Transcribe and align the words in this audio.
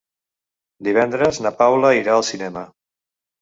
Divendres 0.87 1.39
na 1.47 1.51
Paula 1.59 1.93
irà 1.99 2.17
al 2.17 2.27
cinema. 2.31 2.65